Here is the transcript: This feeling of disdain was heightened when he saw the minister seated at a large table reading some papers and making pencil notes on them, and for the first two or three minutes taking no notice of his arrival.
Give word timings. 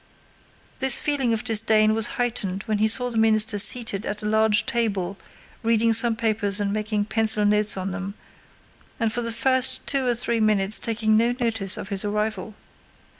This 0.79 0.99
feeling 0.99 1.31
of 1.31 1.43
disdain 1.43 1.93
was 1.93 2.07
heightened 2.17 2.63
when 2.63 2.79
he 2.79 2.87
saw 2.87 3.11
the 3.11 3.19
minister 3.19 3.59
seated 3.59 4.03
at 4.03 4.23
a 4.23 4.25
large 4.25 4.65
table 4.65 5.15
reading 5.61 5.93
some 5.93 6.15
papers 6.15 6.59
and 6.59 6.73
making 6.73 7.05
pencil 7.05 7.45
notes 7.45 7.77
on 7.77 7.91
them, 7.91 8.15
and 8.99 9.13
for 9.13 9.21
the 9.21 9.31
first 9.31 9.85
two 9.85 10.07
or 10.07 10.15
three 10.15 10.39
minutes 10.39 10.79
taking 10.79 11.15
no 11.17 11.35
notice 11.39 11.77
of 11.77 11.89
his 11.89 12.03
arrival. 12.03 12.55